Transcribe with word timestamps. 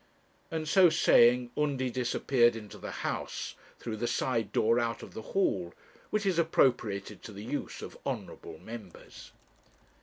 And 0.49 0.67
so 0.67 0.89
saying 0.89 1.51
Undy 1.55 1.91
disappeared 1.91 2.55
into 2.55 2.79
the 2.79 2.89
House, 3.05 3.53
through 3.77 3.97
the 3.97 4.07
side 4.07 4.51
door 4.51 4.79
out 4.79 5.03
of 5.03 5.13
the 5.13 5.21
hall, 5.37 5.75
which 6.09 6.25
is 6.25 6.39
appropriated 6.39 7.21
to 7.21 7.31
the 7.31 7.43
use 7.43 7.83
of 7.83 7.99
honourable 8.03 8.57
members. 8.57 9.31